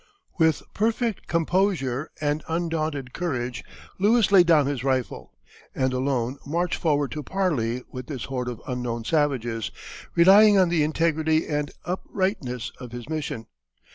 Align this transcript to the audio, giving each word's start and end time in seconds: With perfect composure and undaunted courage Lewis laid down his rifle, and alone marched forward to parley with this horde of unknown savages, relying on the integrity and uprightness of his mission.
With 0.39 0.63
perfect 0.73 1.27
composure 1.27 2.09
and 2.19 2.43
undaunted 2.47 3.13
courage 3.13 3.63
Lewis 3.99 4.31
laid 4.31 4.47
down 4.47 4.65
his 4.65 4.83
rifle, 4.83 5.31
and 5.75 5.93
alone 5.93 6.39
marched 6.43 6.79
forward 6.81 7.11
to 7.11 7.21
parley 7.21 7.83
with 7.91 8.07
this 8.07 8.23
horde 8.25 8.47
of 8.47 8.63
unknown 8.65 9.03
savages, 9.03 9.69
relying 10.15 10.57
on 10.57 10.69
the 10.69 10.81
integrity 10.81 11.47
and 11.47 11.69
uprightness 11.85 12.71
of 12.79 12.93
his 12.93 13.07
mission. 13.09 13.45